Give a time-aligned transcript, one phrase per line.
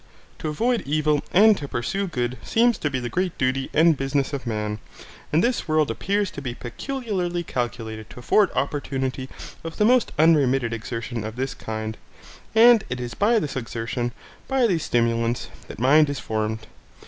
[0.39, 4.33] To avoid evil and to pursue good seem to be the great duty and business
[4.33, 4.79] of man,
[5.31, 9.29] and this world appears to be peculiarly calculated to afford opportunity
[9.63, 11.97] of the most unremitted exertion of this kind,
[12.55, 14.11] and it is by this exertion,
[14.47, 16.65] by these stimulants, that mind is formed.